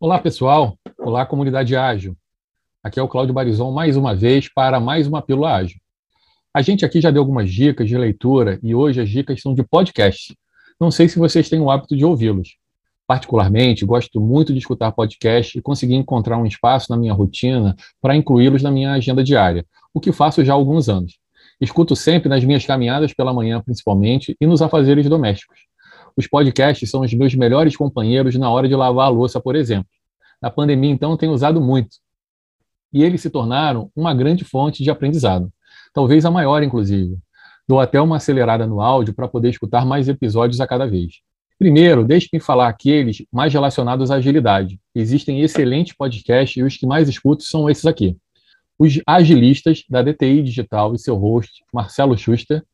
Olá, 0.00 0.18
pessoal. 0.18 0.78
Olá, 0.98 1.26
comunidade 1.26 1.76
ágil. 1.76 2.16
Aqui 2.82 2.98
é 2.98 3.02
o 3.02 3.08
Cláudio 3.08 3.34
Barizon 3.34 3.70
mais 3.70 3.96
uma 3.96 4.14
vez 4.14 4.48
para 4.52 4.80
mais 4.80 5.06
uma 5.06 5.20
pílula 5.20 5.56
ágil. 5.56 5.78
A 6.54 6.62
gente 6.62 6.84
aqui 6.84 7.00
já 7.00 7.10
deu 7.10 7.20
algumas 7.20 7.50
dicas 7.50 7.86
de 7.86 7.98
leitura 7.98 8.58
e 8.62 8.74
hoje 8.74 9.02
as 9.02 9.10
dicas 9.10 9.42
são 9.42 9.54
de 9.54 9.62
podcast. 9.62 10.34
Não 10.80 10.90
sei 10.90 11.08
se 11.08 11.18
vocês 11.18 11.50
têm 11.50 11.60
o 11.60 11.70
hábito 11.70 11.94
de 11.94 12.06
ouvi-los. 12.06 12.56
Particularmente, 13.06 13.84
gosto 13.84 14.18
muito 14.18 14.54
de 14.54 14.60
escutar 14.60 14.92
podcast 14.92 15.58
e 15.58 15.62
conseguir 15.62 15.94
encontrar 15.94 16.38
um 16.38 16.46
espaço 16.46 16.90
na 16.90 16.96
minha 16.96 17.12
rotina 17.12 17.76
para 18.00 18.16
incluí-los 18.16 18.62
na 18.62 18.70
minha 18.70 18.92
agenda 18.92 19.22
diária, 19.22 19.66
o 19.92 20.00
que 20.00 20.10
faço 20.10 20.42
já 20.42 20.54
há 20.54 20.56
alguns 20.56 20.88
anos. 20.88 21.21
Escuto 21.62 21.94
sempre 21.94 22.28
nas 22.28 22.44
minhas 22.44 22.66
caminhadas 22.66 23.14
pela 23.14 23.32
manhã, 23.32 23.62
principalmente, 23.62 24.36
e 24.40 24.46
nos 24.48 24.60
afazeres 24.60 25.08
domésticos. 25.08 25.60
Os 26.16 26.26
podcasts 26.26 26.90
são 26.90 27.02
os 27.02 27.14
meus 27.14 27.36
melhores 27.36 27.76
companheiros 27.76 28.34
na 28.34 28.50
hora 28.50 28.66
de 28.66 28.74
lavar 28.74 29.06
a 29.06 29.08
louça, 29.08 29.40
por 29.40 29.54
exemplo. 29.54 29.86
Na 30.42 30.50
pandemia, 30.50 30.90
então, 30.90 31.16
tenho 31.16 31.30
usado 31.30 31.60
muito. 31.60 31.98
E 32.92 33.04
eles 33.04 33.20
se 33.20 33.30
tornaram 33.30 33.92
uma 33.94 34.12
grande 34.12 34.42
fonte 34.42 34.82
de 34.82 34.90
aprendizado. 34.90 35.52
Talvez 35.94 36.24
a 36.24 36.32
maior, 36.32 36.64
inclusive. 36.64 37.16
Dou 37.68 37.78
até 37.78 38.00
uma 38.00 38.16
acelerada 38.16 38.66
no 38.66 38.80
áudio 38.80 39.14
para 39.14 39.28
poder 39.28 39.50
escutar 39.50 39.86
mais 39.86 40.08
episódios 40.08 40.60
a 40.60 40.66
cada 40.66 40.84
vez. 40.84 41.20
Primeiro, 41.60 42.04
deixe-me 42.04 42.40
falar 42.40 42.66
aqueles 42.66 43.24
mais 43.32 43.52
relacionados 43.52 44.10
à 44.10 44.16
agilidade. 44.16 44.80
Existem 44.92 45.42
excelentes 45.42 45.94
podcasts 45.94 46.56
e 46.56 46.64
os 46.64 46.76
que 46.76 46.88
mais 46.88 47.08
escuto 47.08 47.44
são 47.44 47.70
esses 47.70 47.86
aqui. 47.86 48.16
Os 48.82 49.00
Agilistas, 49.06 49.84
da 49.88 50.02
DTI 50.02 50.42
Digital 50.42 50.92
e 50.92 50.98
seu 50.98 51.14
host, 51.14 51.62
Marcelo 51.72 52.18
Schuster. 52.18 52.64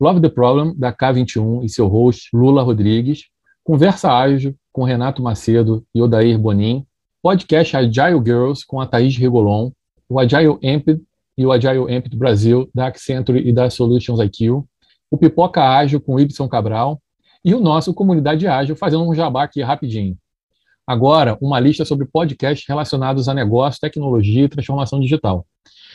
Love 0.00 0.18
the 0.18 0.30
Problem, 0.30 0.74
da 0.78 0.90
K21 0.90 1.62
e 1.62 1.68
seu 1.68 1.88
host, 1.88 2.30
Lula 2.32 2.62
Rodrigues. 2.62 3.24
Conversa 3.62 4.10
Ágil, 4.10 4.56
com 4.72 4.82
Renato 4.82 5.22
Macedo 5.22 5.84
e 5.94 6.00
Odair 6.00 6.38
Bonin. 6.38 6.86
Podcast 7.22 7.76
Agile 7.76 8.18
Girls, 8.24 8.64
com 8.66 8.80
a 8.80 8.86
Thaís 8.86 9.14
Regolon. 9.18 9.70
O 10.08 10.18
Agile 10.18 10.58
Amped 10.64 11.02
e 11.36 11.44
o 11.44 11.52
Agile 11.52 11.94
Amped 11.94 12.16
Brasil, 12.16 12.70
da 12.74 12.86
Accenture 12.86 13.46
e 13.46 13.52
da 13.52 13.68
Solutions 13.68 14.20
IQ. 14.20 14.64
O 15.10 15.18
Pipoca 15.18 15.62
Ágil, 15.62 16.00
com 16.00 16.18
Ibson 16.18 16.48
Cabral. 16.48 16.98
E 17.44 17.54
o 17.54 17.60
nosso 17.60 17.92
Comunidade 17.92 18.46
Ágil, 18.46 18.74
fazendo 18.74 19.06
um 19.06 19.14
jabá 19.14 19.42
aqui 19.42 19.60
rapidinho. 19.60 20.16
Agora, 20.86 21.38
uma 21.40 21.60
lista 21.60 21.84
sobre 21.84 22.06
podcasts 22.06 22.66
relacionados 22.66 23.28
a 23.28 23.34
negócio, 23.34 23.80
tecnologia 23.80 24.44
e 24.44 24.48
transformação 24.48 24.98
digital. 24.98 25.46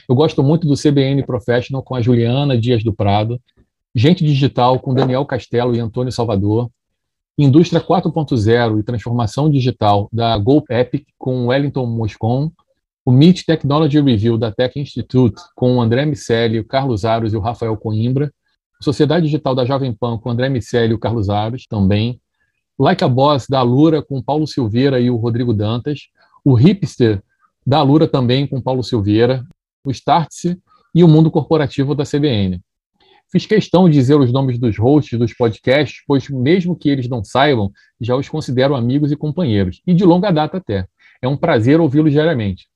Eu 0.08 0.16
gosto 0.16 0.42
muito 0.42 0.66
do 0.66 0.76
CBN 0.76 1.26
Professional 1.26 1.84
com 1.84 1.94
a 1.96 2.02
Juliana 2.02 2.58
Dias 2.58 2.84
do 2.84 2.94
Prado, 2.94 3.40
Gente 3.94 4.24
Digital 4.24 4.80
com 4.80 4.94
Daniel 4.94 5.26
Castelo 5.26 5.76
e 5.76 5.80
Antônio 5.80 6.12
Salvador, 6.12 6.70
Indústria 7.38 7.82
4.0 7.82 8.80
e 8.80 8.84
Transformação 8.84 9.50
Digital 9.50 10.08
da 10.12 10.38
Go 10.38 10.64
Epic 10.70 11.08
com 11.18 11.48
Wellington 11.48 11.86
Moscon, 11.86 12.52
o 13.06 13.12
Meet 13.12 13.44
Technology 13.46 14.00
Review 14.00 14.38
da 14.38 14.52
Tech 14.52 14.80
Institute 14.80 15.42
com 15.56 15.76
o 15.76 15.82
André 15.82 16.06
Miceli, 16.06 16.60
o 16.60 16.66
Carlos 16.66 17.06
Aros 17.06 17.34
e 17.34 17.38
o 17.38 17.40
Rafael 17.40 17.76
Coimbra, 17.76 18.32
Sociedade 18.82 19.26
Digital 19.26 19.54
da 19.54 19.66
Jovem 19.66 19.94
Pan 19.94 20.18
com 20.18 20.30
o 20.30 20.32
André 20.32 20.48
Miceli 20.50 20.92
e 20.92 20.96
o 20.96 21.00
Carlos 21.00 21.30
Aros 21.30 21.66
também, 21.68 22.22
Like 22.80 23.04
a 23.04 23.08
Boss 23.08 23.48
da 23.48 23.60
Alura 23.60 24.02
com 24.02 24.22
Paulo 24.22 24.46
Silveira 24.46 25.00
e 25.00 25.10
o 25.10 25.16
Rodrigo 25.16 25.54
Dantas, 25.54 26.10
o 26.44 26.54
Hipster 26.54 27.22
da 27.66 27.80
Alura 27.80 28.08
também 28.08 28.48
com 28.48 28.62
Paulo 28.62 28.84
Silveira, 28.84 29.46
o 29.84 29.92
Startse 29.92 30.58
e 30.94 31.04
o 31.04 31.08
Mundo 31.08 31.30
Corporativo 31.30 31.94
da 31.94 32.04
CBN. 32.04 32.62
Fiz 33.30 33.46
questão 33.46 33.90
de 33.90 33.96
dizer 33.96 34.16
os 34.16 34.32
nomes 34.32 34.58
dos 34.58 34.78
hosts 34.78 35.20
dos 35.20 35.34
podcasts, 35.34 36.02
pois 36.08 36.30
mesmo 36.30 36.78
que 36.78 36.88
eles 36.88 37.10
não 37.10 37.24
saibam, 37.24 37.72
já 38.00 38.16
os 38.16 38.30
considero 38.30 38.74
amigos 38.74 39.12
e 39.12 39.18
companheiros, 39.18 39.82
e 39.86 39.94
de 39.94 40.06
longa 40.06 40.32
data 40.32 40.58
até. 40.58 40.88
É 41.22 41.28
um 41.28 41.36
prazer 41.36 41.82
ouvi-los 41.82 42.14
diariamente. 42.14 42.68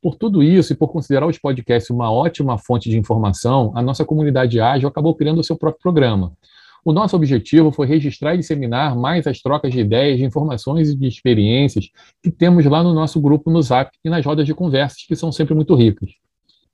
Por 0.00 0.14
tudo 0.14 0.40
isso 0.40 0.72
e 0.72 0.76
por 0.76 0.92
considerar 0.92 1.26
os 1.26 1.38
podcasts 1.38 1.90
uma 1.90 2.12
ótima 2.12 2.56
fonte 2.56 2.88
de 2.88 2.96
informação, 2.96 3.72
a 3.74 3.82
nossa 3.82 4.04
comunidade 4.04 4.60
ágil 4.60 4.88
acabou 4.88 5.16
criando 5.16 5.40
o 5.40 5.44
seu 5.44 5.56
próprio 5.56 5.82
programa. 5.82 6.32
O 6.88 6.92
nosso 6.94 7.14
objetivo 7.14 7.70
foi 7.70 7.86
registrar 7.86 8.34
e 8.34 8.38
disseminar 8.38 8.96
mais 8.96 9.26
as 9.26 9.42
trocas 9.42 9.70
de 9.70 9.78
ideias, 9.78 10.16
de 10.16 10.24
informações 10.24 10.88
e 10.88 10.96
de 10.96 11.06
experiências 11.06 11.90
que 12.22 12.30
temos 12.30 12.64
lá 12.64 12.82
no 12.82 12.94
nosso 12.94 13.20
grupo 13.20 13.50
no 13.50 13.60
Zap 13.60 13.90
e 14.02 14.08
nas 14.08 14.24
rodas 14.24 14.46
de 14.46 14.54
conversas, 14.54 15.04
que 15.06 15.14
são 15.14 15.30
sempre 15.30 15.54
muito 15.54 15.74
ricas. 15.74 16.12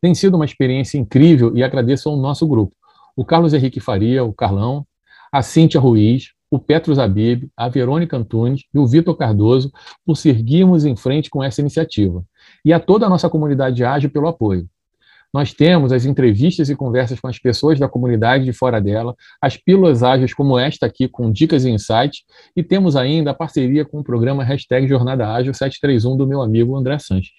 Tem 0.01 0.15
sido 0.15 0.37
uma 0.37 0.45
experiência 0.45 0.99
incrível 0.99 1.57
e 1.57 1.65
agradeço 1.65 2.09
ao 2.09 2.17
nosso 2.17 2.47
grupo. 2.47 2.77
O 3.17 3.25
Carlos 3.25 3.53
Henrique 3.55 3.81
Faria, 3.81 4.23
o 4.23 4.33
Carlão, 4.33 4.87
a 5.33 5.43
Cíntia 5.43 5.81
Ruiz, 5.81 6.29
o 6.49 6.61
Petro 6.61 6.95
Zabib, 6.95 7.49
a 7.57 7.69
Verônica 7.69 8.17
Antunes 8.17 8.63
e 8.73 8.79
o 8.79 8.87
Vitor 8.87 9.17
Cardoso 9.17 9.73
por 10.07 10.17
seguirmos 10.17 10.85
em 10.85 10.95
frente 10.95 11.29
com 11.29 11.43
essa 11.43 11.61
iniciativa. 11.61 12.25
E 12.65 12.73
a 12.73 12.79
toda 12.79 13.07
a 13.07 13.09
nossa 13.09 13.29
comunidade 13.29 13.83
ágil 13.83 14.11
pelo 14.11 14.29
apoio. 14.29 14.69
Nós 15.35 15.53
temos 15.53 15.91
as 15.91 16.05
entrevistas 16.05 16.71
e 16.71 16.77
conversas 16.77 17.19
com 17.19 17.27
as 17.27 17.41
pessoas 17.41 17.77
da 17.77 17.89
comunidade 17.89 18.45
de 18.45 18.53
fora 18.53 18.81
dela, 18.81 19.17
as 19.43 19.57
pílulas 19.57 20.05
ágeis 20.05 20.33
como 20.33 20.57
esta 20.57 20.87
aqui, 20.87 21.09
com 21.09 21.29
dicas 21.33 21.65
e 21.65 21.71
insights, 21.71 22.23
e 22.55 22.63
temos 22.63 22.95
ainda 22.95 23.33
a 23.33 23.35
parceria 23.35 23.85
com 23.85 23.99
o 23.99 24.05
programa 24.05 24.45
Hashtag 24.45 24.87
Jornada 24.87 25.29
Ágil 25.29 25.53
731 25.53 26.17
do 26.17 26.25
meu 26.25 26.41
amigo 26.41 26.77
André 26.77 27.01
Sanches. 27.01 27.35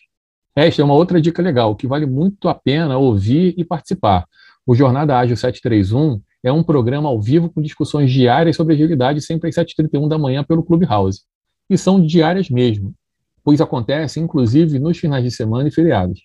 Esta 0.53 0.81
é 0.81 0.85
uma 0.85 0.94
outra 0.94 1.22
dica 1.22 1.41
legal, 1.41 1.73
que 1.73 1.88
vale 1.88 2.05
muito 2.05 2.50
a 2.50 2.53
pena 2.53 2.97
ouvir 2.97 3.53
e 3.55 3.63
participar. 3.63 4.25
O 4.67 4.75
Jornada 4.75 5.17
Ágil 5.17 5.38
731 5.38 6.22
é 6.44 6.51
um 6.51 6.63
programa 6.63 7.07
ao 7.07 7.22
vivo 7.22 7.50
com 7.50 7.61
discussões 7.61 8.11
diárias 8.11 8.57
sobre 8.57 8.73
agilidade, 8.73 9.22
sempre 9.22 9.47
às 9.47 9.55
7h31 9.55 10.09
da 10.09 10.17
manhã 10.17 10.44
pelo 10.44 10.63
Clubhouse. 10.63 11.22
E 11.69 11.78
são 11.78 12.05
diárias 12.05 12.50
mesmo, 12.50 12.94
pois 13.41 13.61
acontecem 13.61 14.22
inclusive 14.22 14.79
nos 14.79 14.97
finais 14.97 15.23
de 15.23 15.31
semana 15.31 15.69
e 15.69 15.72
feriados. 15.72 16.19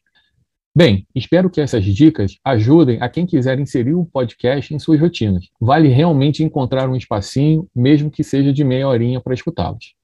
Bem, 0.72 1.04
espero 1.12 1.50
que 1.50 1.60
essas 1.60 1.84
dicas 1.84 2.38
ajudem 2.44 3.02
a 3.02 3.08
quem 3.08 3.26
quiser 3.26 3.58
inserir 3.58 3.94
o 3.94 4.06
podcast 4.06 4.72
em 4.72 4.78
suas 4.78 5.00
rotinas. 5.00 5.48
Vale 5.60 5.88
realmente 5.88 6.44
encontrar 6.44 6.88
um 6.88 6.94
espacinho, 6.94 7.66
mesmo 7.74 8.08
que 8.08 8.22
seja 8.22 8.52
de 8.52 8.62
meia 8.62 8.86
horinha, 8.86 9.20
para 9.20 9.34
escutá-los. 9.34 9.94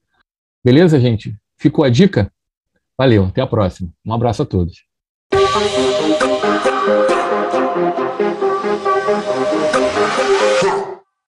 Beleza, 0.64 0.98
gente? 0.98 1.36
Ficou 1.56 1.84
a 1.84 1.88
dica? 1.88 2.32
Valeu, 2.98 3.26
até 3.26 3.40
a 3.40 3.46
próxima. 3.46 3.90
Um 4.04 4.12
abraço 4.12 4.42
a 4.42 4.46
todos. 4.46 4.84